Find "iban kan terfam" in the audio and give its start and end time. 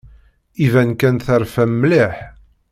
0.65-1.71